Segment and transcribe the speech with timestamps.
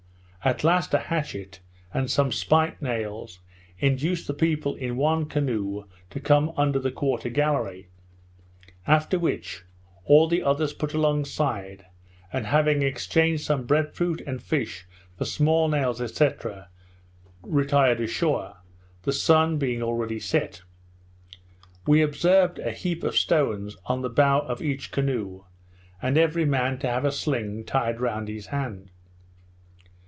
[0.43, 1.59] At last a hatchet,
[1.93, 3.41] and some spike nails,
[3.77, 7.89] induced the people in one canoe to come under the quarter gallery;
[8.87, 9.61] after which,
[10.03, 11.85] all the others put alongside,
[12.33, 16.29] and having exchanged some breadfruit and fish for small nails, &c.
[17.43, 18.57] retired ashore,
[19.03, 20.63] the sun being already set.
[21.85, 25.43] We observed a heap of stones on the bow of each canoe,
[26.01, 28.89] and every man to have a sling tied round his hand.